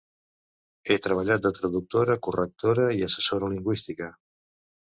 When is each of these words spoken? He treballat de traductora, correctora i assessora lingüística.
He 0.89 0.97
treballat 1.07 1.43
de 1.43 1.51
traductora, 1.59 2.17
correctora 2.29 2.89
i 3.01 3.07
assessora 3.11 3.53
lingüística. 3.55 4.13